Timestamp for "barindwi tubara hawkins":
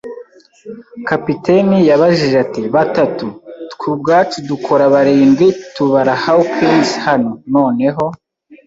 4.93-6.89